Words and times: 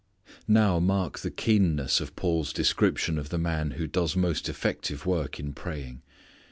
Now 0.47 0.79
mark 0.79 1.19
the 1.19 1.29
keenness 1.29 2.01
of 2.01 2.15
Paul's 2.15 2.53
description 2.53 3.19
of 3.19 3.29
the 3.29 3.37
man 3.37 3.69
who 3.77 3.85
does 3.85 4.15
most 4.17 4.49
effective 4.49 5.05
work 5.05 5.39
in 5.39 5.53
praying. 5.53 6.01